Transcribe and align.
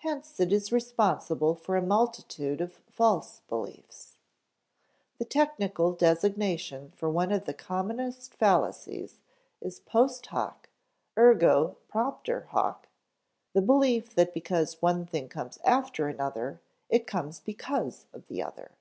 Hence 0.00 0.38
it 0.40 0.52
is 0.52 0.70
responsible 0.72 1.54
for 1.54 1.74
a 1.74 1.80
multitude 1.80 2.60
of 2.60 2.80
false 2.92 3.40
beliefs. 3.48 4.18
The 5.16 5.24
technical 5.24 5.92
designation 5.94 6.90
for 6.90 7.08
one 7.08 7.32
of 7.32 7.46
the 7.46 7.54
commonest 7.54 8.34
fallacies 8.34 9.20
is 9.62 9.80
post 9.80 10.26
hoc, 10.26 10.68
ergo 11.16 11.78
propter 11.88 12.42
hoc; 12.50 12.88
the 13.54 13.62
belief 13.62 14.14
that 14.16 14.34
because 14.34 14.82
one 14.82 15.06
thing 15.06 15.30
comes 15.30 15.56
after 15.64 16.08
another, 16.08 16.60
it 16.90 17.06
comes 17.06 17.40
because 17.40 18.04
of 18.12 18.26
the 18.26 18.42
other. 18.42 18.72